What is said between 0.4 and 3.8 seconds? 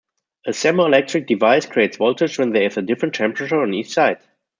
A thermoelectric device creates voltage when there is a different temperature on